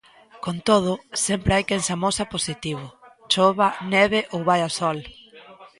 [0.45, 0.91] Con todo,
[1.25, 2.85] sempre hai quen se amosa positivo,
[3.31, 4.99] chova, neve ou vaia sol.